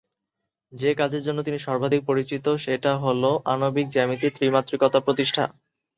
যে 0.73 0.89
কাজের 0.95 1.21
জন্য 1.23 1.39
তিনি 1.43 1.59
সর্বাধিক 1.59 2.01
পরিচিত 2.05 2.45
সেটা 2.57 2.91
হল 2.97 3.21
আণবিক 3.45 3.87
জ্যামিতির 3.89 4.35
ত্রি-মাত্রিকতা 4.35 4.99
প্রতিষ্ঠা। 4.99 5.43